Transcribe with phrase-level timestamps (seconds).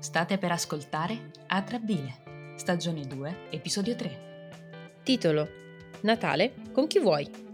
[0.00, 4.50] State per ascoltare Atrabile, stagione 2, episodio 3.
[5.02, 5.48] Titolo
[6.02, 7.47] Natale con chi vuoi?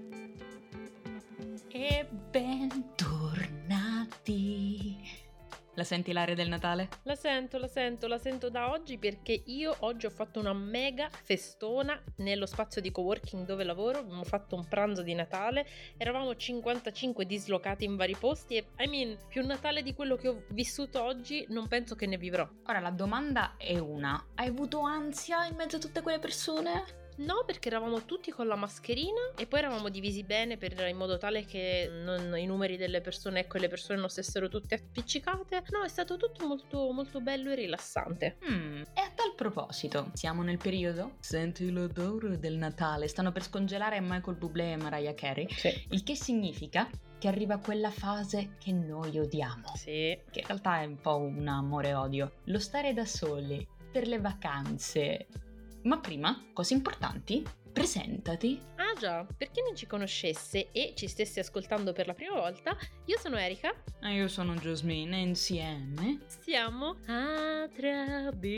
[5.84, 6.88] La senti l'aria del Natale?
[7.02, 11.10] La sento, la sento, la sento da oggi perché io oggi ho fatto una mega
[11.10, 15.66] festona nello spazio di coworking dove lavoro, abbiamo fatto un pranzo di Natale,
[15.98, 20.44] eravamo 55 dislocati in vari posti e I mean, più Natale di quello che ho
[20.52, 22.48] vissuto oggi non penso che ne vivrò.
[22.64, 27.03] Ora la domanda è una, hai avuto ansia in mezzo a tutte quelle persone?
[27.16, 31.16] No, perché eravamo tutti con la mascherina e poi eravamo divisi bene per, in modo
[31.16, 35.62] tale che non, i numeri delle persone, ecco, le persone non stessero tutte appiccicate.
[35.70, 38.38] No, è stato tutto molto, molto bello e rilassante.
[38.50, 41.16] Mm, e a tal proposito, siamo nel periodo?
[41.20, 45.48] Senti l'odore del Natale, stanno per scongelare Michael Bublé e Mariah Carey.
[45.50, 45.86] Sì.
[45.90, 49.74] Il che significa che arriva quella fase che noi odiamo.
[49.76, 50.18] Sì.
[50.30, 52.40] Che in realtà è un po' un amore-odio.
[52.44, 55.28] Lo stare da soli, per le vacanze,
[55.84, 58.58] ma prima, cose importanti, presentati.
[58.76, 62.76] Ah già, per chi non ci conoscesse e ci stesse ascoltando per la prima volta,
[63.06, 63.74] io sono Erika.
[64.00, 68.52] E io sono Jasmine e insieme siamo Atrabile.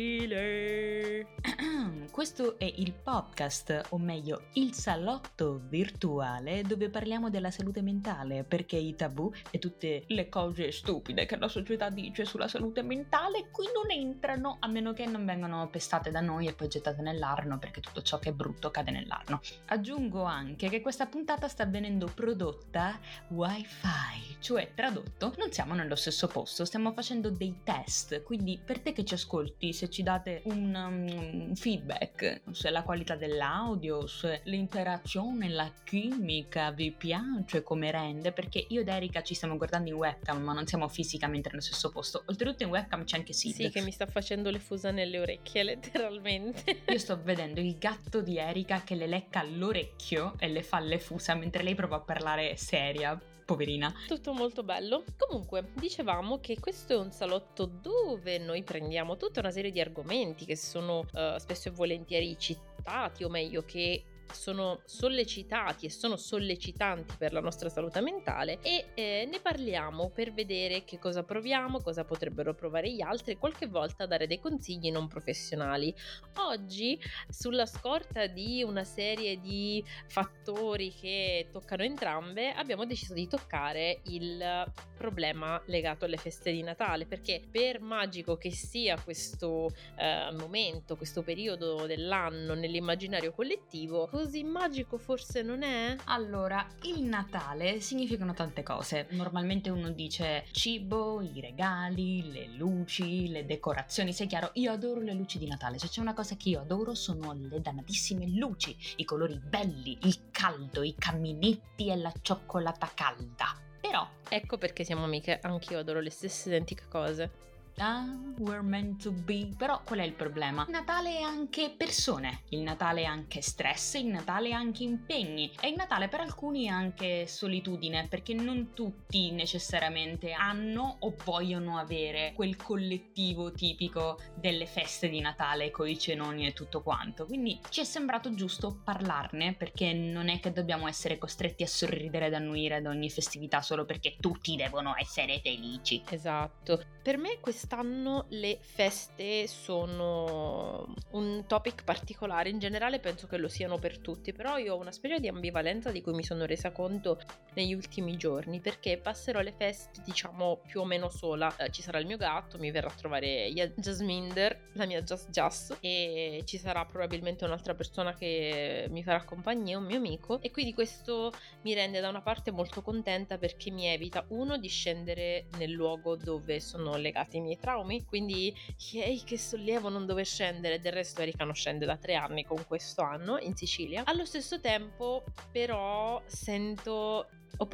[2.12, 8.76] Questo è il podcast, o meglio, il salotto virtuale dove parliamo della salute mentale, perché
[8.76, 13.66] i tabù e tutte le cose stupide che la società dice sulla salute mentale qui
[13.72, 17.80] non entrano, a meno che non vengano pestate da noi e poi gettate nell'arno, perché
[17.80, 19.40] tutto ciò che è brutto cade nell'arno nell'arno.
[19.66, 26.26] Aggiungo anche che questa puntata sta venendo prodotta wifi, cioè tradotto non siamo nello stesso
[26.26, 30.74] posto, stiamo facendo dei test, quindi per te che ci ascolti, se ci date un
[30.74, 38.64] um, feedback se la qualità dell'audio, se l'interazione, la chimica vi piace come rende, perché
[38.68, 42.22] io ed Erika ci stiamo guardando in webcam ma non siamo fisicamente nello stesso posto,
[42.26, 43.54] oltretutto in webcam c'è anche Sid.
[43.54, 46.82] Sì, che mi sta facendo le fusa nelle orecchie letteralmente.
[46.88, 50.98] Io sto vedendo il gatto di Erika che le lecca l'orecchio e le fa le
[50.98, 53.94] fusa mentre lei prova a parlare seria, poverina.
[54.06, 55.04] Tutto molto bello.
[55.16, 60.44] Comunque, dicevamo che questo è un salotto dove noi prendiamo tutta una serie di argomenti
[60.44, 67.14] che sono uh, spesso e volentieri citati, o meglio, che sono sollecitati e sono sollecitanti
[67.18, 72.04] per la nostra salute mentale e eh, ne parliamo per vedere che cosa proviamo, cosa
[72.04, 75.94] potrebbero provare gli altri e qualche volta dare dei consigli non professionali.
[76.36, 76.98] Oggi,
[77.28, 84.72] sulla scorta di una serie di fattori che toccano entrambe, abbiamo deciso di toccare il
[84.96, 91.22] problema legato alle feste di Natale perché per magico che sia questo eh, momento, questo
[91.22, 95.94] periodo dell'anno nell'immaginario collettivo, così magico forse non è?
[96.04, 99.08] Allora, il Natale significano tante cose.
[99.10, 104.14] Normalmente uno dice cibo, i regali, le luci, le decorazioni.
[104.14, 105.78] Sei chiaro, io adoro le luci di Natale.
[105.78, 110.30] Se c'è una cosa che io adoro sono le dannatissime luci, i colori belli, il
[110.30, 113.54] caldo, i caminetti e la cioccolata calda.
[113.82, 114.08] Però...
[114.30, 117.30] Ecco perché siamo amiche, anch'io adoro le stesse identiche cose.
[117.78, 118.06] Ah,
[118.38, 119.50] we're meant to be.
[119.54, 120.64] Però qual è il problema?
[120.66, 125.52] Il Natale è anche persone, il Natale è anche stress, il Natale è anche impegni
[125.60, 131.76] e il Natale per alcuni è anche solitudine perché non tutti necessariamente hanno o vogliono
[131.76, 137.26] avere quel collettivo tipico delle feste di Natale con i cenoni e tutto quanto.
[137.26, 142.26] Quindi ci è sembrato giusto parlarne perché non è che dobbiamo essere costretti a sorridere
[142.26, 146.02] ed annuire ad ogni festività solo perché tutti devono essere felici.
[146.08, 146.82] Esatto.
[147.02, 153.48] Per me questo quest'anno le feste sono un topic particolare, in generale penso che lo
[153.48, 156.70] siano per tutti, però io ho una specie di ambivalenza di cui mi sono resa
[156.70, 157.18] conto
[157.54, 161.98] negli ultimi giorni, perché passerò le feste diciamo più o meno sola, eh, ci sarà
[161.98, 166.84] il mio gatto, mi verrà a trovare Jasminder, la mia Just Just, e ci sarà
[166.84, 171.32] probabilmente un'altra persona che mi farà compagnia, un mio amico, e quindi questo
[171.62, 176.14] mi rende da una parte molto contenta perché mi evita uno di scendere nel luogo
[176.14, 178.54] dove sono legati i miei traumi, quindi
[178.92, 182.64] yay che sollievo non dover scendere, del resto Erika non scende da tre anni con
[182.66, 184.02] questo anno in Sicilia.
[184.06, 187.26] Allo stesso tempo però sento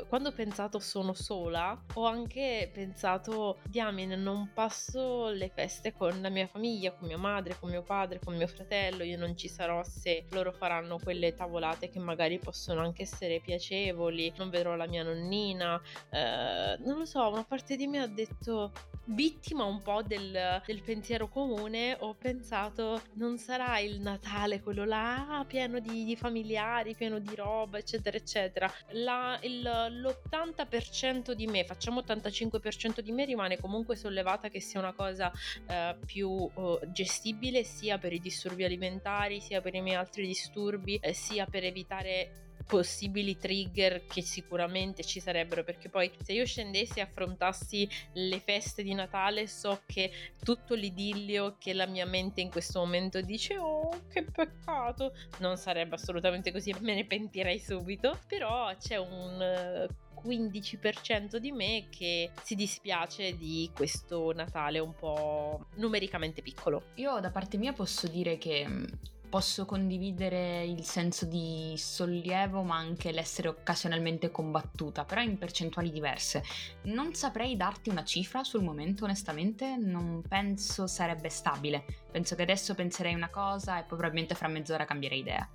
[0.08, 6.28] quando ho pensato sono sola, ho anche pensato, diamine, non passo le feste con la
[6.28, 9.82] mia famiglia, con mia madre, con mio padre, con mio fratello, io non ci sarò
[9.82, 15.02] se loro faranno quelle tavolate che magari possono anche essere piacevoli, non vedrò la mia
[15.02, 15.80] nonnina,
[16.10, 18.72] eh, non lo so, una parte di me ha detto
[19.04, 25.44] vittima un po' del, del pensiero comune, ho pensato non sarà il Natale quello là
[25.46, 28.72] pieno di, di familiari, pieno di roba, eccetera, eccetera.
[28.90, 34.92] La, il, l'80% di me, facciamo 85% di me, rimane comunque sollevata che sia una
[34.92, 35.30] cosa
[35.66, 40.96] eh, più uh, gestibile sia per i disturbi alimentari, sia per i miei altri disturbi,
[40.96, 47.00] eh, sia per evitare possibili trigger che sicuramente ci sarebbero perché poi se io scendessi
[47.00, 50.10] e affrontassi le feste di Natale so che
[50.42, 55.96] tutto l'idillio che la mia mente in questo momento dice oh che peccato non sarebbe
[55.96, 59.86] assolutamente così me ne pentirei subito però c'è un
[60.24, 66.84] 15% di me che si dispiace di questo Natale un po' numericamente piccolo.
[66.94, 68.84] Io da parte mia posso dire che mm,
[69.32, 76.44] posso condividere il senso di sollievo ma anche l'essere occasionalmente combattuta, però in percentuali diverse.
[76.82, 81.82] Non saprei darti una cifra sul momento, onestamente, non penso sarebbe stabile.
[82.10, 85.48] Penso che adesso penserei una cosa e poi probabilmente fra mezz'ora cambierei idea.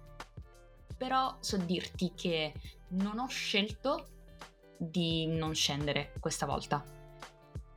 [0.97, 2.53] Però so dirti che
[2.93, 4.07] non ho scelto
[4.75, 6.96] di non scendere questa volta.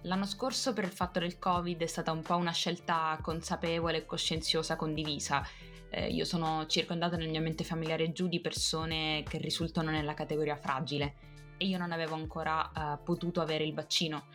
[0.04, 4.06] L'anno scorso per il fatto del Covid è stata un po' una scelta consapevole e
[4.06, 5.46] coscienziosa condivisa.
[5.90, 10.56] Eh, io sono circondata nel mio ambiente familiare giù di persone che risultano nella categoria
[10.56, 11.14] fragile
[11.58, 14.28] e io non avevo ancora eh, potuto avere il vaccino,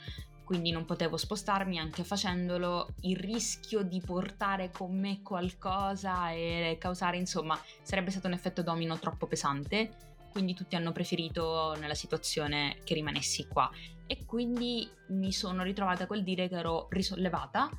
[0.44, 7.18] quindi non potevo spostarmi anche facendolo, il rischio di portare con me qualcosa e causare,
[7.18, 10.14] insomma, sarebbe stato un effetto domino troppo pesante.
[10.32, 13.72] Quindi tutti hanno preferito nella situazione che rimanessi qua
[14.08, 17.70] e quindi mi sono ritrovata col dire che ero risollevata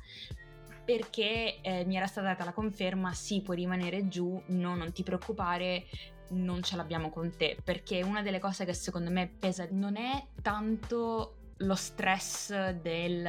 [0.83, 5.03] perché eh, mi era stata data la conferma sì puoi rimanere giù no non ti
[5.03, 5.85] preoccupare
[6.29, 7.57] non ce l'abbiamo con te.
[7.63, 13.27] Perché una delle cose che secondo me pesa non è tanto lo stress del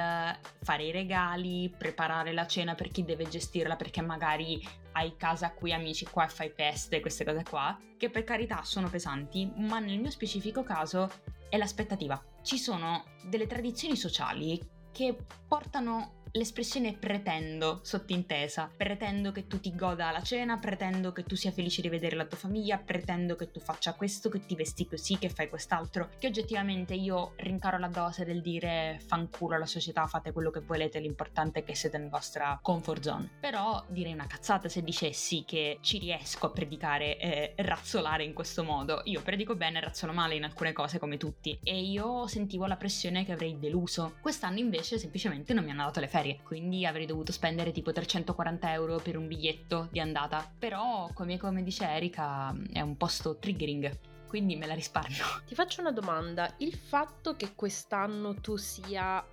[0.62, 4.62] fare i regali, preparare la cena per chi deve gestirla perché magari
[4.92, 8.90] hai casa qui, amici qua e fai feste, queste cose qua, che per carità sono
[8.90, 11.10] pesanti, ma nel mio specifico caso
[11.48, 12.22] è l'aspettativa.
[12.42, 14.60] Ci sono delle tradizioni sociali
[14.92, 15.16] che
[15.46, 21.50] portano l'espressione pretendo sottintesa, pretendo che tu ti goda la cena, pretendo che tu sia
[21.50, 25.18] felice di vedere la tua famiglia, pretendo che tu faccia questo, che ti vesti così,
[25.18, 30.32] che fai quest'altro, che oggettivamente io rincaro la dose del dire fanculo alla società, fate
[30.32, 33.30] quello che volete, l'importante è che siete nella vostra comfort zone.
[33.40, 38.64] Però direi una cazzata se dicessi che ci riesco a predicare e razzolare in questo
[38.64, 39.02] modo.
[39.04, 42.76] Io predico bene e razzolo male in alcune cose come tutti e io sentivo la
[42.76, 44.16] pressione che avrei deluso.
[44.20, 47.92] Quest'anno invece semplicemente non mi hanno dato le ferie ferie, quindi avrei dovuto spendere tipo
[47.92, 50.50] 340 euro per un biglietto di andata.
[50.58, 53.96] Però, come, come dice Erika, è un posto triggering
[54.28, 55.24] quindi me la risparmio.
[55.46, 59.24] Ti faccio una domanda, il fatto che quest'anno tu sia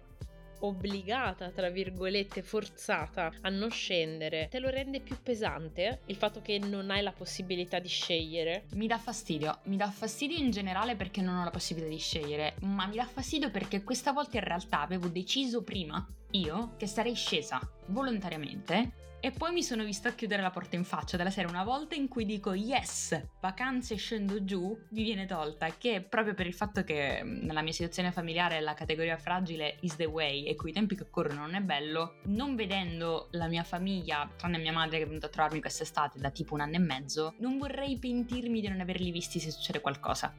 [0.68, 6.60] obbligata, tra virgolette, forzata a non scendere, te lo rende più pesante il fatto che
[6.60, 8.66] non hai la possibilità di scegliere?
[8.74, 12.56] Mi dà fastidio, mi dà fastidio in generale perché non ho la possibilità di scegliere,
[12.62, 17.16] ma mi dà fastidio perché questa volta in realtà avevo deciso prima io che sarei
[17.16, 21.64] scesa volontariamente e poi mi sono vista chiudere la porta in faccia della serie una
[21.64, 26.54] volta in cui dico yes, vacanze scendo giù, vi viene tolta, che proprio per il
[26.54, 30.96] fatto che nella mia situazione familiare la categoria fragile is the way e coi tempi
[30.96, 35.08] che corrono non è bello, non vedendo la mia famiglia, tranne mia madre che è
[35.08, 38.80] venuta a trovarmi quest'estate da tipo un anno e mezzo, non vorrei pentirmi di non
[38.80, 40.36] averli visti se succede qualcosa.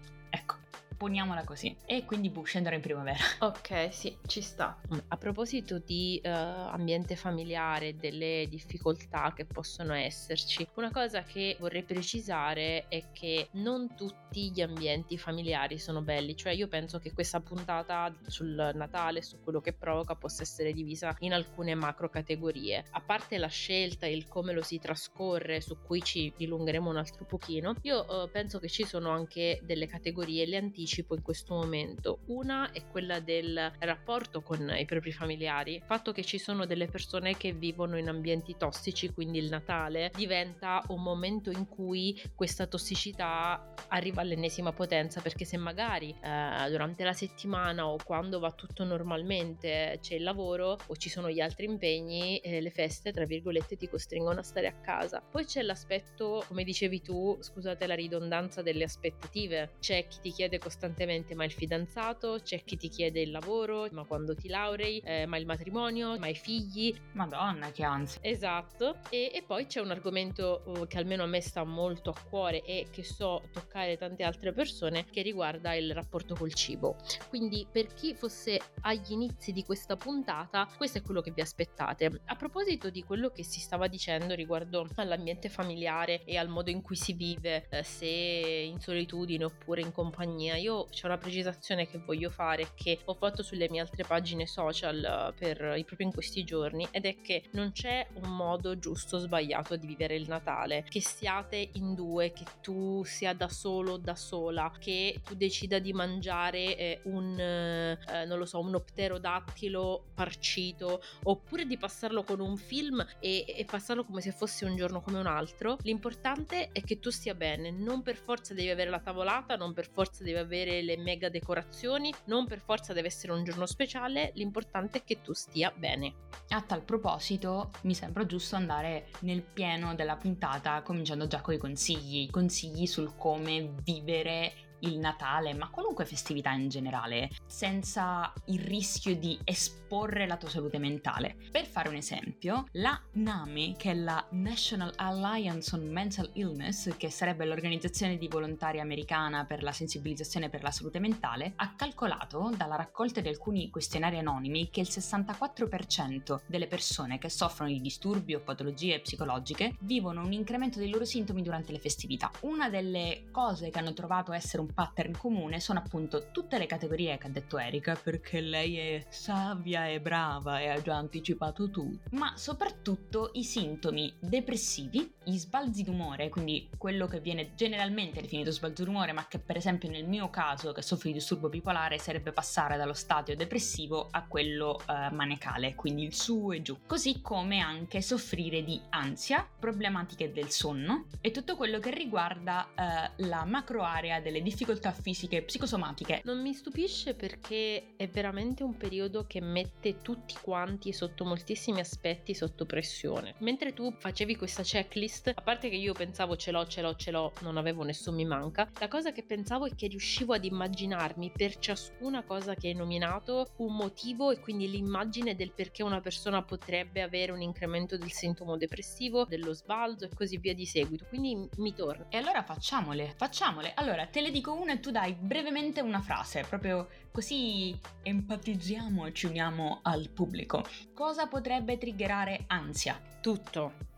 [0.96, 1.76] Poniamola così.
[1.84, 3.18] E quindi boh, scendere in primavera.
[3.46, 4.78] Ok, sì, ci sta.
[4.92, 4.98] Mm.
[5.08, 11.82] A proposito di uh, ambiente familiare, delle difficoltà che possono esserci, una cosa che vorrei
[11.82, 17.40] precisare è che non tutti gli ambienti familiari sono belli, cioè io penso che questa
[17.40, 22.84] puntata sul Natale, su quello che provoca, possa essere divisa in alcune macro categorie.
[22.90, 26.96] A parte la scelta e il come lo si trascorre, su cui ci dilungheremo un
[26.96, 31.22] altro pochino, io uh, penso che ci sono anche delle categorie, le anticipo anticipo in
[31.22, 32.20] questo momento.
[32.26, 36.86] Una è quella del rapporto con i propri familiari, il fatto che ci sono delle
[36.86, 42.66] persone che vivono in ambienti tossici, quindi il Natale diventa un momento in cui questa
[42.66, 48.84] tossicità arriva all'ennesima potenza, perché se magari eh, durante la settimana o quando va tutto
[48.84, 53.76] normalmente c'è il lavoro o ci sono gli altri impegni, eh, le feste, tra virgolette,
[53.76, 55.20] ti costringono a stare a casa.
[55.20, 60.58] Poi c'è l'aspetto, come dicevi tu, scusate la ridondanza delle aspettative, c'è chi ti chiede
[60.58, 65.00] costantemente costantemente ma il fidanzato, c'è chi ti chiede il lavoro, ma quando ti laurei,
[65.02, 66.94] eh, ma il matrimonio, ma i figli.
[67.12, 68.20] Madonna, che ansia.
[68.22, 68.98] Esatto.
[69.08, 72.62] E, e poi c'è un argomento uh, che almeno a me sta molto a cuore
[72.62, 76.96] e che so toccare tante altre persone che riguarda il rapporto col cibo.
[77.30, 82.20] Quindi per chi fosse agli inizi di questa puntata, questo è quello che vi aspettate.
[82.26, 86.82] A proposito di quello che si stava dicendo riguardo all'ambiente familiare e al modo in
[86.82, 91.98] cui si vive, eh, se in solitudine oppure in compagnia, io c'è una precisazione che
[91.98, 96.44] voglio fare che ho fatto sulle mie altre pagine social eh, per proprio in questi
[96.44, 100.84] giorni ed è che non c'è un modo giusto o sbagliato di vivere il Natale,
[100.88, 105.92] che siate in due, che tu sia da solo, da sola, che tu decida di
[105.92, 112.56] mangiare eh, un, eh, non lo so, un pterodattilo parcito oppure di passarlo con un
[112.56, 115.78] film e, e passarlo come se fosse un giorno come un altro.
[115.82, 119.88] L'importante è che tu stia bene, non per forza devi avere la tavolata, non per
[119.88, 124.98] forza devi avere le mega decorazioni, non per forza deve essere un giorno speciale, l'importante
[124.98, 126.14] è che tu stia bene.
[126.48, 131.58] A tal proposito, mi sembra giusto andare nel pieno della puntata, cominciando già con i
[131.58, 139.16] consigli, consigli sul come vivere il Natale, ma qualunque festività in generale, senza il rischio
[139.16, 141.36] di esporre la tua salute mentale.
[141.50, 147.10] Per fare un esempio, la NAMI, che è la National Alliance on Mental Illness, che
[147.10, 152.76] sarebbe l'organizzazione di volontari americana per la sensibilizzazione per la salute mentale, ha calcolato dalla
[152.76, 158.40] raccolta di alcuni questionari anonimi che il 64% delle persone che soffrono di disturbi o
[158.40, 162.30] patologie psicologiche vivono un incremento dei loro sintomi durante le festività.
[162.40, 166.66] Una delle cose che hanno trovato essere un un pattern comune sono appunto tutte le
[166.66, 171.70] categorie che ha detto Erika, perché lei è savia e brava e ha già anticipato
[171.70, 178.52] tutto, ma soprattutto i sintomi depressivi, gli sbalzi d'umore, quindi quello che viene generalmente definito
[178.52, 182.30] sbalzo d'umore, ma che per esempio nel mio caso, che soffro di disturbo bipolare, sarebbe
[182.30, 187.58] passare dallo stadio depressivo a quello eh, maniacale, quindi il su e giù, così come
[187.58, 193.82] anche soffrire di ansia, problematiche del sonno e tutto quello che riguarda eh, la macro
[193.82, 196.20] area delle difficoltà fisiche, psicosomatiche.
[196.24, 202.32] Non mi stupisce perché è veramente un periodo che mette tutti quanti sotto moltissimi aspetti
[202.32, 203.34] sotto pressione.
[203.38, 207.10] Mentre tu facevi questa checklist, a parte che io pensavo ce l'ho, ce l'ho, ce
[207.10, 211.32] l'ho, non avevo nessun mi manca, la cosa che pensavo è che riuscivo ad immaginarmi
[211.34, 216.42] per ciascuna cosa che hai nominato un motivo e quindi l'immagine del perché una persona
[216.42, 221.06] potrebbe avere un incremento del sintomo depressivo, dello sbalzo e così via di seguito.
[221.08, 222.06] Quindi mi torna.
[222.08, 223.72] E allora facciamole, facciamole.
[223.74, 229.12] Allora, te le dico una e tu dai brevemente una frase, proprio così empatizziamo e
[229.12, 230.64] ci uniamo al pubblico.
[230.94, 233.00] Cosa potrebbe triggerare ansia?
[233.20, 233.95] Tutto.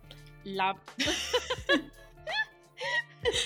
[0.55, 0.77] La...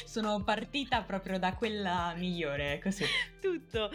[0.05, 3.05] Sono partita proprio da quella migliore, così.
[3.43, 3.91] Tutto.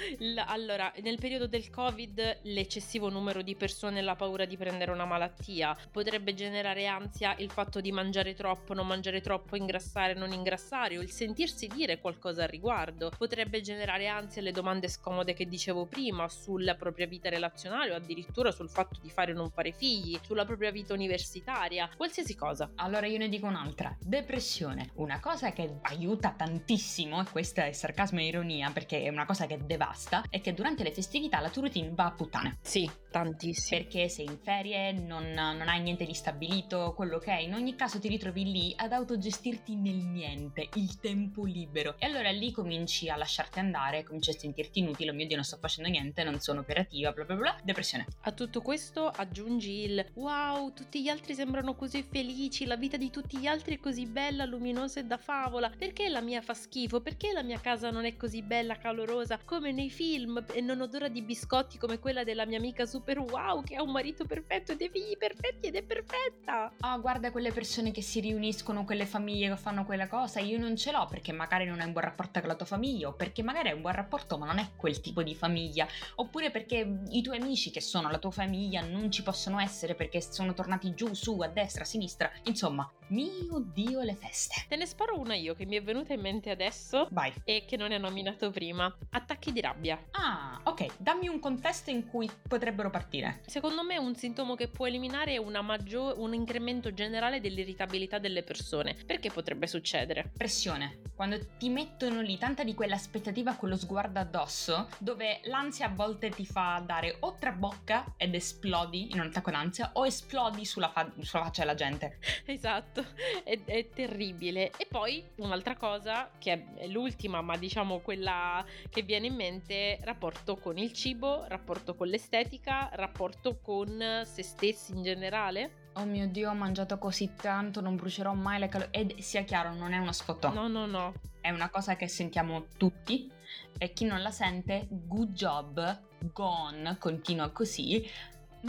[0.48, 5.06] allora, nel periodo del Covid, l'eccessivo numero di persone e la paura di prendere una
[5.06, 10.98] malattia potrebbe generare ansia il fatto di mangiare troppo, non mangiare troppo, ingrassare, non ingrassare
[10.98, 13.10] o il sentirsi dire qualcosa al riguardo.
[13.18, 18.52] Potrebbe generare ansia le domande scomode che dicevo prima sulla propria vita relazionale o addirittura
[18.52, 22.70] sul fatto di fare o non fare figli, sulla propria vita universitaria, qualsiasi cosa.
[22.76, 23.96] Allora io ne dico un'altra.
[23.98, 24.90] Depressione.
[24.96, 29.36] Una cosa che aiuta tantissimo, e questa è sarcasmo e ironia perché è una cosa
[29.46, 32.58] che devasta, è che durante le festività la tua routine va a puttane.
[32.62, 33.82] Sì, tantissimo.
[33.82, 37.76] Perché sei in ferie, non, non hai niente di stabilito, quello che è, in ogni
[37.76, 41.96] caso ti ritrovi lì ad autogestirti nel niente, il tempo libero.
[41.98, 45.46] E allora lì cominci a lasciarti andare, cominci a sentirti inutile, oh mio Dio non
[45.46, 48.06] sto facendo niente, non sono operativa, bla bla bla, depressione.
[48.22, 53.10] A tutto questo aggiungi il wow, tutti gli altri sembrano così felici, la vita di
[53.10, 57.02] tutti gli altri è così bella, luminosa e da favola perché la mia fa schifo,
[57.02, 61.08] perché la mia casa non è così bella, calorosa come nei film e non odora
[61.08, 64.76] di biscotti come quella della mia amica super wow che ha un marito perfetto e
[64.76, 66.74] dei figli perfetti ed è perfetta.
[66.82, 70.76] Ah, guarda quelle persone che si riuniscono, quelle famiglie che fanno quella cosa, io non
[70.76, 73.42] ce l'ho perché magari non hai un buon rapporto con la tua famiglia o perché
[73.44, 77.22] magari hai un buon rapporto ma non è quel tipo di famiglia, oppure perché i
[77.22, 81.14] tuoi amici che sono la tua famiglia non ci possono essere perché sono tornati giù,
[81.14, 84.66] su, a destra, a sinistra, insomma, mio Dio le feste.
[84.68, 87.34] Te ne sparo una io che mi è venuta in mente adesso Vai.
[87.44, 88.94] e che non è nominato prima.
[89.12, 90.00] Attacchi di rabbia.
[90.12, 90.96] Ah, ok.
[90.98, 93.42] Dammi un contesto in cui potrebbero partire.
[93.46, 98.96] Secondo me un sintomo che può eliminare è maggior, un incremento generale dell'irritabilità delle persone.
[99.06, 100.32] Perché potrebbe succedere?
[100.36, 101.00] Pressione.
[101.16, 106.46] Quando ti mettono lì tanta di quell'aspettativa, quello sguardo addosso, dove l'ansia a volte ti
[106.46, 111.44] fa dare o trabocca ed esplodi in un attacco d'ansia o esplodi sulla, fa- sulla
[111.44, 112.20] faccia della gente.
[112.58, 113.06] Esatto Esatto,
[113.44, 114.72] è, è, terribile.
[114.78, 120.58] E poi un'altra cosa, che è l'ultima, ma diciamo quella che viene in mente, rapporto
[120.58, 125.86] con il cibo, rapporto con l'estetica, rapporto con se stessi in generale.
[125.94, 128.92] Oh mio Dio, ho mangiato così tanto, non brucerò mai le calorie.
[128.92, 131.14] Ed sia chiaro, non è uno spot No, no, no.
[131.42, 133.32] È una cosa che sentiamo tutti
[133.78, 136.02] e chi non la sente, good job,
[136.34, 138.06] gone, continua così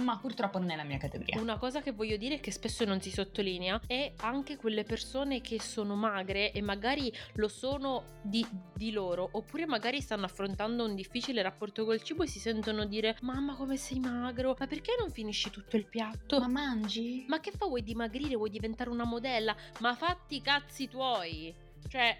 [0.02, 1.40] ma purtroppo non è la mia categoria.
[1.40, 5.60] Una cosa che voglio dire che spesso non si sottolinea è anche quelle persone che
[5.60, 11.42] sono magre e magari lo sono di, di, loro, oppure magari stanno affrontando un difficile
[11.42, 15.50] rapporto col cibo e si sentono dire mamma come sei magro, ma perché non finisci
[15.50, 16.38] tutto il piatto?
[16.38, 17.24] Ma mangi?
[17.28, 19.56] Ma che fa vuoi dimagrire, vuoi diventare una modella?
[19.80, 21.54] Ma fatti i cazzi tuoi!
[21.88, 22.16] Cioè,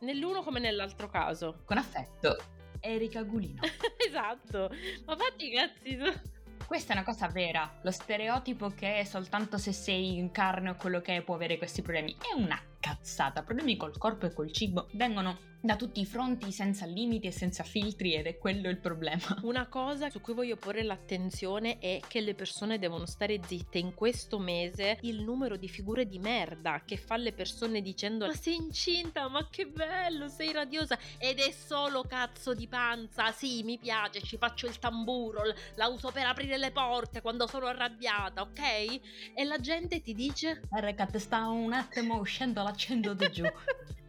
[0.00, 1.62] nell'uno come nell'altro caso.
[1.64, 2.36] Con affetto.
[2.80, 3.62] Erika Gulino.
[4.06, 4.70] esatto,
[5.06, 6.40] ma fatti i cazzi tuoi.
[6.66, 7.70] Questa è una cosa vera.
[7.82, 11.82] Lo stereotipo che soltanto se sei in carne o quello che è può avere questi
[11.82, 13.42] problemi è una cazzata.
[13.42, 17.62] Problemi col corpo e col cibo vengono da tutti i fronti senza limiti e senza
[17.62, 19.38] filtri ed è quello il problema.
[19.42, 23.78] Una cosa su cui voglio porre l'attenzione è che le persone devono stare zitte.
[23.78, 28.34] In questo mese il numero di figure di merda che fa le persone dicendo ma
[28.34, 33.78] sei incinta, ma che bello, sei radiosa ed è solo cazzo di panza, sì mi
[33.78, 35.42] piace, ci faccio il tamburo,
[35.76, 39.00] la uso per aprire le porte quando sono arrabbiata, ok?
[39.34, 40.62] E la gente ti dice...
[40.70, 43.44] Recat sta un attimo uscendo l'accendo di giù.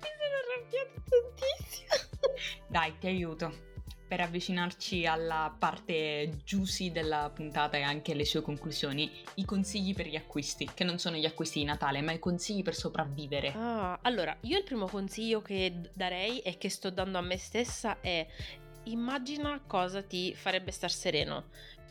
[0.00, 1.94] Mi sono arrabbiata tantissimo.
[2.68, 3.72] Dai, ti aiuto.
[4.06, 10.06] Per avvicinarci alla parte juicy della puntata e anche alle sue conclusioni, i consigli per
[10.06, 13.52] gli acquisti, che non sono gli acquisti di Natale, ma i consigli per sopravvivere.
[13.56, 18.00] Ah, allora, io il primo consiglio che darei e che sto dando a me stessa
[18.00, 18.26] è
[18.84, 21.44] immagina cosa ti farebbe star sereno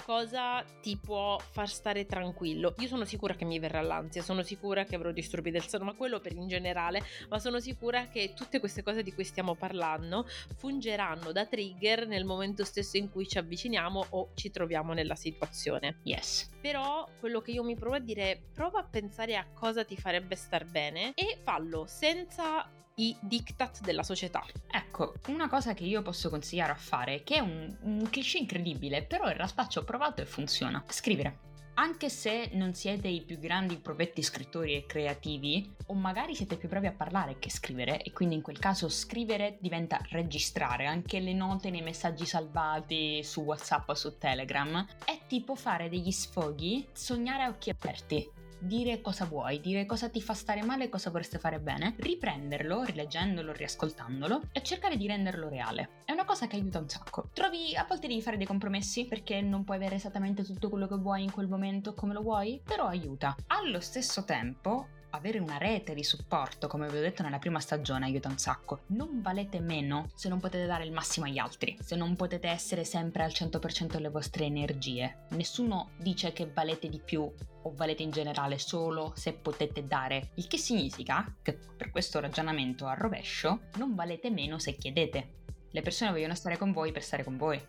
[0.06, 2.74] cosa ti può far stare tranquillo.
[2.80, 5.94] Io sono sicura che mi verrà l'ansia, sono sicura che avrò disturbi del sonno, ma
[5.94, 10.28] quello per in generale, ma sono sicura che tutte queste cose di cui stiamo parlando
[10.56, 16.00] fungeranno da trigger nel momento stesso in cui ci avviciniamo o ci troviamo nella situazione.
[16.04, 16.50] Yes.
[16.62, 19.98] Però quello che io mi provo a dire è prova a pensare a cosa ti
[19.98, 24.44] farebbe star bene e fallo senza i diktat della società.
[24.70, 29.04] Ecco, una cosa che io posso consigliare a fare, che è un, un cliché incredibile,
[29.04, 30.84] però in realtà ci ho provato e funziona.
[30.88, 31.52] Scrivere.
[31.76, 36.70] Anche se non siete i più grandi provetti scrittori e creativi, o magari siete più
[36.70, 41.34] bravi a parlare che scrivere, e quindi in quel caso scrivere diventa registrare, anche le
[41.34, 47.42] note nei messaggi salvati su WhatsApp o su Telegram, è tipo fare degli sfoghi, sognare
[47.42, 48.30] a occhi aperti
[48.64, 52.84] dire cosa vuoi, dire cosa ti fa stare male e cosa vorreste fare bene, riprenderlo,
[52.84, 56.02] rileggendolo, riascoltandolo e cercare di renderlo reale.
[56.06, 57.30] È una cosa che aiuta un sacco.
[57.34, 60.96] Trovi a volte devi fare dei compromessi perché non puoi avere esattamente tutto quello che
[60.96, 63.36] vuoi in quel momento come lo vuoi, però aiuta.
[63.48, 68.06] Allo stesso tempo, avere una rete di supporto, come vi ho detto nella prima stagione,
[68.06, 68.82] aiuta un sacco.
[68.88, 72.84] Non valete meno se non potete dare il massimo agli altri, se non potete essere
[72.84, 75.26] sempre al 100% delle vostre energie.
[75.30, 77.32] Nessuno dice che valete di più
[77.66, 82.88] o valete in generale solo se potete dare, il che significa che per questo ragionamento
[82.88, 85.42] a rovescio non valete meno se chiedete.
[85.70, 87.62] Le persone vogliono stare con voi per stare con voi.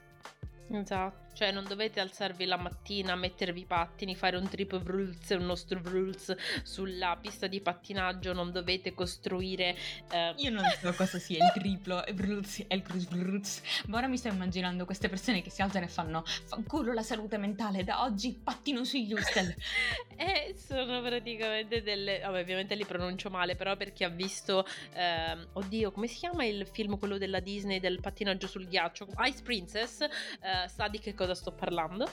[0.70, 1.23] Esatto.
[1.34, 5.46] Cioè non dovete alzarvi la mattina, mettervi i pattini, fare un trip vrulz e un
[5.46, 9.76] nostro vrulz sulla pista di pattinaggio, non dovete costruire...
[10.10, 10.40] Uh...
[10.40, 14.16] Io non so cosa sia il triplo vrulz e il cruz vrulz, ma ora mi
[14.16, 18.32] sto immaginando queste persone che si alzano e fanno fanculo la salute mentale, da oggi
[18.32, 19.54] pattino sugli Ustel.
[20.16, 22.20] e sono praticamente delle...
[22.20, 24.64] Vabbè, ovviamente li pronuncio male, però per chi ha visto...
[24.94, 29.08] Uh, oddio, come si chiama il film quello della Disney del pattinaggio sul ghiaccio?
[29.24, 32.06] Ice Princess, uh, sa di che cosa cosa sto parlando.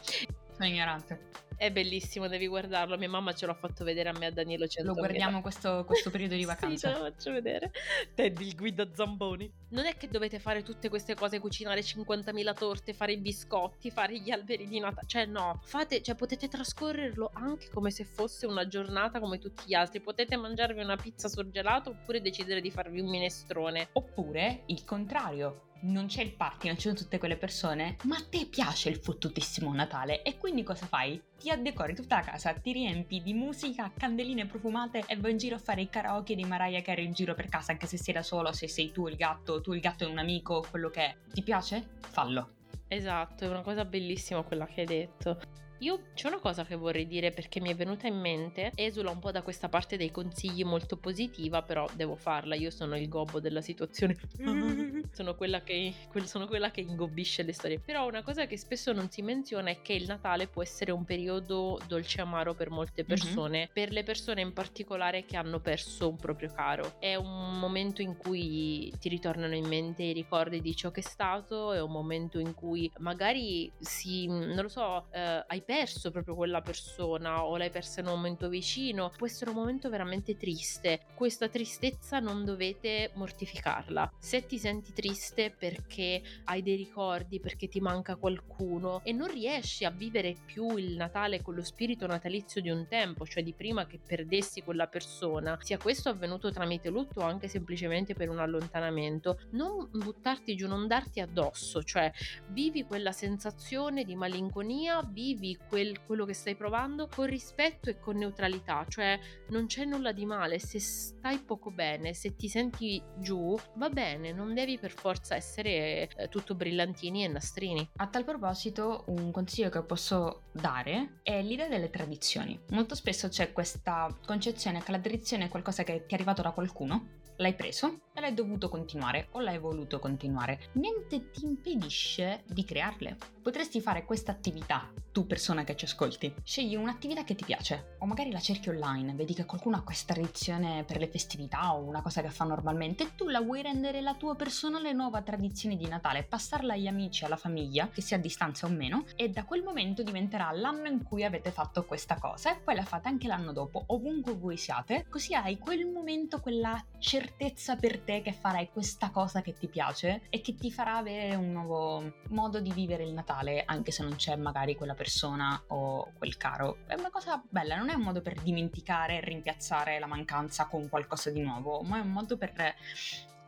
[0.52, 1.30] Sono ignorante.
[1.62, 2.98] È bellissimo, devi guardarlo.
[2.98, 6.34] Mia mamma ce l'ha fatto vedere a me a Danilo Lo guardiamo questo, questo, periodo
[6.34, 6.88] di vacanza.
[6.88, 7.72] sì, te lo faccio vedere.
[8.16, 9.52] Teddy, il guida Zamboni.
[9.70, 14.20] Non è che dovete fare tutte queste cose, cucinare 50.000 torte, fare i biscotti, fare
[14.20, 15.06] gli alberi di Natale.
[15.06, 19.76] Cioè, no, fate, cioè, potete trascorrerlo anche come se fosse una giornata come tutti gli
[19.76, 20.02] altri.
[20.02, 23.90] Potete mangiarvi una pizza surgelata oppure decidere di farvi un minestrone.
[23.92, 28.26] Oppure il contrario non c'è il party, non ci sono tutte quelle persone, ma a
[28.30, 31.22] te piace il fottutissimo Natale e quindi cosa fai?
[31.40, 35.56] Ti addecori tutta la casa, ti riempi di musica, candeline profumate e vai in giro
[35.56, 38.22] a fare i karaoke di Mariah Carey in giro per casa, anche se sei da
[38.22, 41.16] solo, se sei tu il gatto, tu il gatto è un amico, quello che è.
[41.32, 41.90] Ti piace?
[42.10, 42.56] Fallo.
[42.88, 45.40] Esatto, è una cosa bellissima quella che hai detto.
[45.82, 49.18] Io c'è una cosa che vorrei dire perché mi è venuta in mente, esula un
[49.18, 53.40] po' da questa parte dei consigli molto positiva, però devo farla, io sono il gobbo
[53.40, 54.16] della situazione,
[55.12, 55.92] sono, quella che,
[56.26, 57.80] sono quella che ingobbisce le storie.
[57.80, 61.04] Però una cosa che spesso non si menziona è che il Natale può essere un
[61.04, 63.74] periodo dolce amaro per molte persone, mm-hmm.
[63.74, 67.00] per le persone in particolare che hanno perso un proprio caro.
[67.00, 71.04] È un momento in cui ti ritornano in mente i ricordi di ciò che è
[71.04, 75.70] stato, è un momento in cui magari si, non lo so, eh, hai perso
[76.12, 80.36] proprio quella persona o l'hai persa in un momento vicino, può essere un momento veramente
[80.36, 81.02] triste.
[81.16, 84.14] Questa tristezza non dovete mortificarla.
[84.18, 89.86] Se ti senti triste perché hai dei ricordi, perché ti manca qualcuno e non riesci
[89.86, 93.88] a vivere più il Natale con lo spirito natalizio di un tempo, cioè di prima
[93.88, 99.40] che perdessi quella persona, sia questo avvenuto tramite lutto o anche semplicemente per un allontanamento,
[99.52, 102.12] non buttarti giù, non darti addosso, cioè
[102.50, 108.18] vivi quella sensazione di malinconia, vivi quel, quello che stai provando con rispetto e con
[108.18, 109.20] neutralità, cioè
[109.50, 114.32] non c'è nulla di male, se stai poco bene, se ti senti giù, va bene,
[114.32, 117.90] non devi per forza essere eh, tutto brillantini e nastrini.
[117.98, 122.60] A tal proposito, un consiglio che posso dare è l'idea delle tradizioni.
[122.70, 126.52] Molto spesso c'è questa concezione che la tradizione è qualcosa che ti è arrivato da
[126.52, 130.70] qualcuno l'hai preso e l'hai dovuto continuare o l'hai voluto continuare.
[130.74, 133.18] Niente ti impedisce di crearle.
[133.42, 136.34] Potresti fare questa attività, tu persona che ci ascolti.
[136.44, 140.14] Scegli un'attività che ti piace o magari la cerchi online, vedi che qualcuno ha questa
[140.14, 144.02] tradizione per le festività o una cosa che fa normalmente e tu la vuoi rendere
[144.02, 148.20] la tua personale nuova tradizione di Natale, passarla agli amici, alla famiglia, che sia a
[148.20, 152.56] distanza o meno, e da quel momento diventerà l'anno in cui avete fatto questa cosa
[152.56, 156.80] e poi la fate anche l'anno dopo, ovunque voi siate, così hai quel momento, quella
[157.02, 161.36] certezza per te che farai questa cosa che ti piace e che ti farà avere
[161.36, 166.12] un nuovo modo di vivere il Natale, anche se non c'è magari quella persona o
[166.18, 166.78] quel caro.
[166.86, 170.88] È una cosa bella, non è un modo per dimenticare e rimpiazzare la mancanza con
[170.88, 172.76] qualcosa di nuovo, ma è un modo per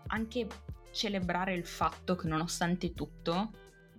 [0.08, 0.48] anche
[0.92, 3.52] celebrare il fatto che nonostante tutto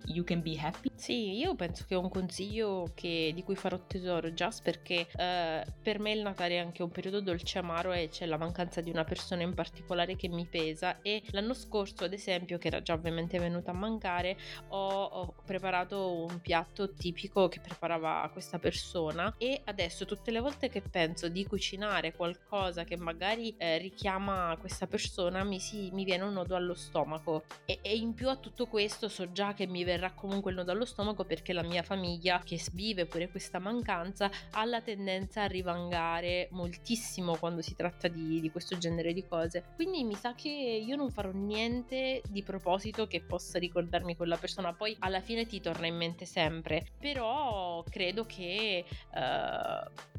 [0.05, 0.89] You Can Be Happy?
[0.95, 5.65] Sì, io penso che è un consiglio che, di cui farò tesoro, just perché eh,
[5.81, 8.89] per me il Natale è anche un periodo dolce amaro e c'è la mancanza di
[8.89, 11.01] una persona in particolare che mi pesa.
[11.01, 14.37] E l'anno scorso ad esempio, che era già ovviamente venuta a mancare,
[14.69, 19.33] ho, ho preparato un piatto tipico che preparava questa persona.
[19.37, 24.87] E adesso tutte le volte che penso di cucinare qualcosa che magari eh, richiama questa
[24.87, 27.43] persona mi, si, mi viene un nodo allo stomaco.
[27.65, 30.71] E, e in più a tutto questo so già che mi verrà comunque il nodo
[30.71, 35.47] allo stomaco perché la mia famiglia che vive pure questa mancanza ha la tendenza a
[35.47, 39.63] rivangare moltissimo quando si tratta di, di questo genere di cose.
[39.75, 44.73] Quindi mi sa che io non farò niente di proposito che possa ricordarmi quella persona.
[44.73, 46.87] Poi alla fine ti torna in mente sempre.
[46.99, 48.83] Però credo che...
[49.13, 50.13] Uh,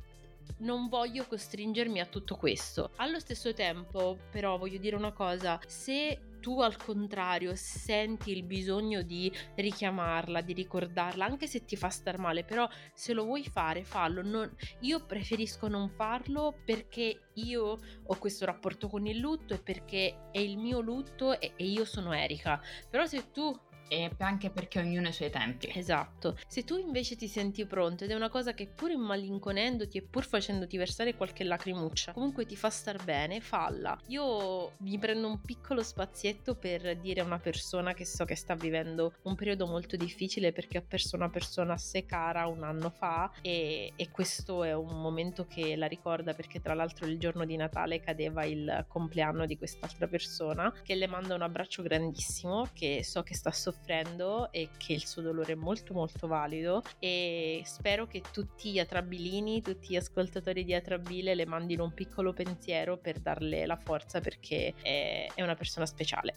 [0.59, 2.91] non voglio costringermi a tutto questo.
[2.97, 9.03] Allo stesso tempo, però, voglio dire una cosa: se tu al contrario senti il bisogno
[9.03, 13.83] di richiamarla, di ricordarla, anche se ti fa star male, però se lo vuoi fare,
[13.83, 14.23] fallo.
[14.23, 20.29] Non, io preferisco non farlo perché io ho questo rapporto con il lutto e perché
[20.31, 22.63] è il mio lutto e, e io sono Erika.
[22.89, 23.53] Però se tu
[23.89, 25.71] e anche perché ognuno ha i suoi tempi.
[25.73, 26.39] Esatto.
[26.47, 30.25] Se tu invece ti senti pronto ed è una cosa che pur immalinconendoti e pur
[30.25, 33.99] facendoti versare qualche lacrimuccia, comunque ti fa star bene, falla.
[34.09, 38.55] Io mi prendo un piccolo spazietto per dire a una persona che so che sta
[38.55, 42.91] vivendo un periodo molto difficile perché ha perso una persona a sé cara un anno
[42.91, 47.45] fa e, e questo è un momento che la ricorda perché tra l'altro il giorno
[47.45, 53.03] di Natale cadeva il compleanno di quest'altra persona che le manda un abbraccio grandissimo che
[53.05, 57.63] so che sta soffrendo soffrendo e che il suo dolore è molto molto valido e
[57.65, 62.97] spero che tutti gli atrabilini, tutti gli ascoltatori di Atrabile le mandino un piccolo pensiero
[62.97, 66.35] per darle la forza perché è, è una persona speciale.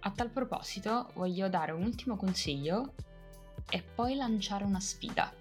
[0.00, 2.94] A tal proposito voglio dare un ultimo consiglio
[3.70, 5.32] e poi lanciare una sfida.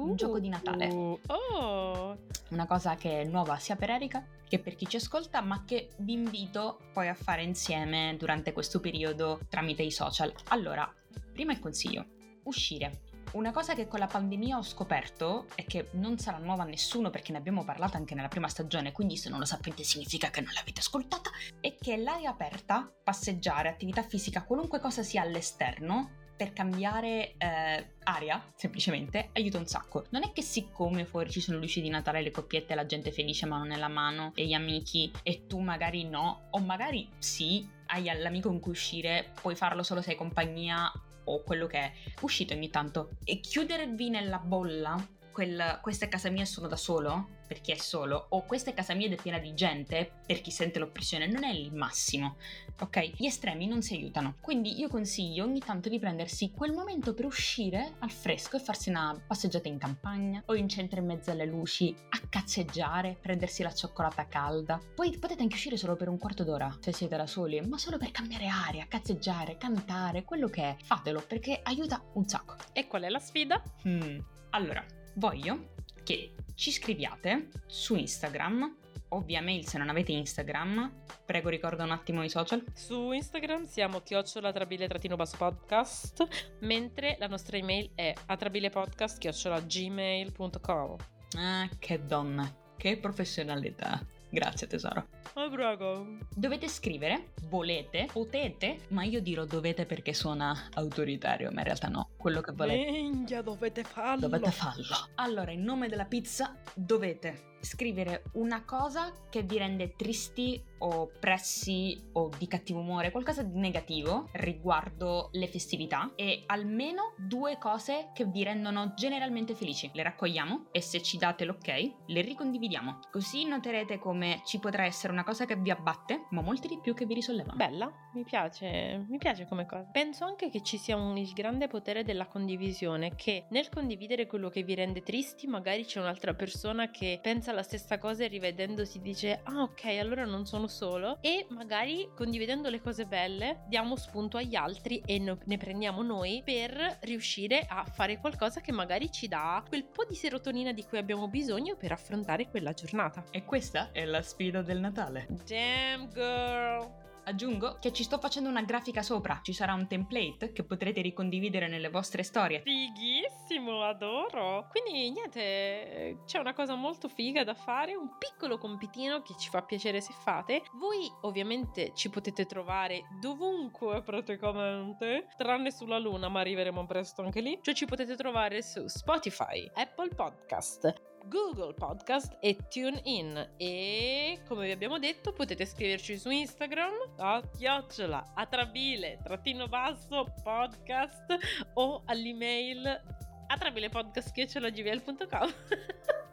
[0.00, 0.86] Un uh, gioco di Natale.
[0.86, 2.18] Uh, oh.
[2.50, 5.90] Una cosa che è nuova sia per Erika che per chi ci ascolta, ma che
[5.98, 10.34] vi invito poi a fare insieme durante questo periodo tramite i social.
[10.48, 10.92] Allora,
[11.32, 12.04] prima il consiglio,
[12.42, 13.02] uscire.
[13.32, 17.10] Una cosa che con la pandemia ho scoperto e che non sarà nuova a nessuno
[17.10, 20.40] perché ne abbiamo parlato anche nella prima stagione, quindi se non lo sapete significa che
[20.40, 26.54] non l'avete ascoltata, è che l'aria aperta, passeggiare, attività fisica, qualunque cosa sia all'esterno, per
[26.54, 30.06] cambiare eh, aria, semplicemente, aiuta un sacco.
[30.08, 33.44] Non è che siccome fuori ci sono luci di Natale, le coppiette, la gente felice
[33.44, 38.48] mano nella mano e gli amici e tu magari no, o magari sì, hai l'amico
[38.48, 40.90] con cui uscire, puoi farlo solo se hai compagnia
[41.24, 44.96] o quello che è, uscite ogni tanto e chiudervi nella bolla
[45.30, 48.70] quel, questa è casa mia e sono da solo, per chi è solo, o questa
[48.70, 51.74] è casa mia ed è piena di gente, per chi sente l'oppressione, non è il
[51.74, 52.36] massimo,
[52.78, 53.14] ok?
[53.16, 54.36] Gli estremi non si aiutano.
[54.40, 58.88] Quindi io consiglio ogni tanto di prendersi quel momento per uscire al fresco e farsi
[58.88, 63.74] una passeggiata in campagna, o in centro in mezzo alle luci, a cazzeggiare, prendersi la
[63.74, 64.80] cioccolata calda.
[64.94, 67.98] Poi potete anche uscire solo per un quarto d'ora, se siete da soli, ma solo
[67.98, 70.76] per cambiare aria, cazzeggiare, cantare, quello che è.
[70.84, 72.54] Fatelo, perché aiuta un sacco.
[72.70, 73.60] E qual è la sfida?
[73.82, 74.20] Hmm.
[74.50, 78.76] Allora, voglio che ci scriviate su Instagram
[79.10, 80.92] o via mail se non avete Instagram.
[81.24, 82.62] Prego ricorda un attimo i social.
[82.74, 90.96] Su Instagram siamo chiocciolatrabile-podcast mentre la nostra email è atrabilepodcast-gmail.com
[91.36, 94.04] Ah, che donna, che professionalità.
[94.30, 95.08] Grazie tesoro.
[95.34, 96.18] Oh, prego.
[96.32, 102.10] Dovete scrivere, volete, potete, ma io dirò dovete perché suona autoritario, ma in realtà no,
[102.16, 102.90] quello che volete.
[102.90, 104.28] Minchia, dovete farlo.
[104.28, 104.84] Dovete farlo.
[105.16, 112.08] Allora, in nome della pizza, dovete scrivere una cosa che vi rende tristi o pressi
[112.12, 118.24] o di cattivo umore, qualcosa di negativo riguardo le festività e almeno due cose che
[118.24, 119.90] vi rendono generalmente felici.
[119.92, 121.68] Le raccogliamo e se ci date l'ok
[122.06, 123.00] le ricondividiamo.
[123.10, 126.94] Così noterete come ci potrà essere una cosa che vi abbatte, ma molte di più
[126.94, 127.56] che vi risollevano.
[127.56, 129.88] Bella, mi piace, mi piace come cosa.
[129.92, 134.48] Penso anche che ci sia un, il grande potere della condivisione, che nel condividere quello
[134.48, 139.00] che vi rende tristi, magari c'è un'altra persona che pensa la stessa cosa e rivedendosi
[139.00, 144.36] dice ah ok allora non sono solo e magari condividendo le cose belle diamo spunto
[144.36, 149.28] agli altri e no, ne prendiamo noi per riuscire a fare qualcosa che magari ci
[149.28, 153.24] dà quel po' di serotonina di cui abbiamo bisogno per affrontare quella giornata.
[153.30, 155.26] E questa è la sfida del Natale.
[155.46, 157.09] Damn girl!
[157.30, 161.68] Aggiungo che ci sto facendo una grafica sopra, ci sarà un template che potrete ricondividere
[161.68, 162.60] nelle vostre storie.
[162.62, 164.66] Fighissimo, adoro!
[164.68, 169.62] Quindi niente, c'è una cosa molto figa da fare, un piccolo compitino che ci fa
[169.62, 170.64] piacere se fate.
[170.72, 177.60] Voi ovviamente ci potete trovare dovunque praticamente, tranne sulla luna, ma arriveremo presto anche lì.
[177.62, 180.92] Cioè ci potete trovare su Spotify, Apple Podcast,
[181.26, 188.32] Google Podcast e TuneIn e come vi abbiamo detto potete scriverci su Instagram a chiocciola
[188.34, 191.38] atrabile trattino basso podcast
[191.74, 193.00] o all'email
[193.46, 195.50] atrabilepodcast.gmail.com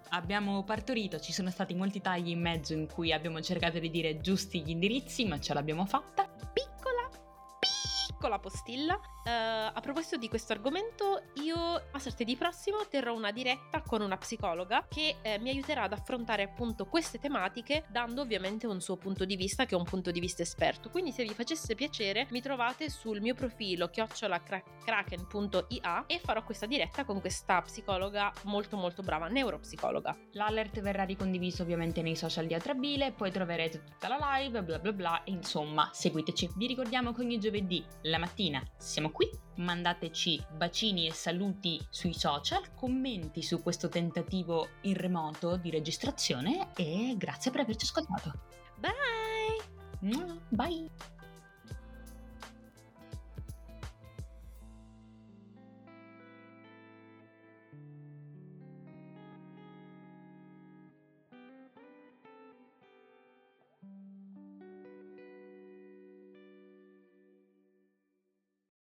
[0.09, 4.21] Abbiamo partorito, ci sono stati molti tagli in mezzo in cui abbiamo cercato di dire
[4.21, 6.29] giusti gli indirizzi, ma ce l'abbiamo fatta.
[8.17, 13.81] Piccola, postilla Uh, a proposito di questo argomento, io a martedì prossimo terrò una diretta
[13.81, 18.81] con una psicologa che eh, mi aiuterà ad affrontare appunto queste tematiche, dando ovviamente un
[18.81, 20.89] suo punto di vista, che è un punto di vista esperto.
[20.89, 27.03] Quindi, se vi facesse piacere, mi trovate sul mio profilo chiocciolakraken.ia e farò questa diretta
[27.03, 30.17] con questa psicologa molto molto brava, neuropsicologa.
[30.31, 34.93] L'alert verrà ricondiviso ovviamente nei social di Atrabile, poi troverete tutta la live, bla bla
[34.93, 36.51] bla, insomma, seguiteci.
[36.55, 42.73] Vi ricordiamo che ogni giovedì la mattina siamo qui, mandateci bacini e saluti sui social,
[42.75, 48.33] commenti su questo tentativo in remoto di registrazione e grazie per averci ascoltato.
[48.77, 50.37] Bye!
[50.49, 51.16] Bye!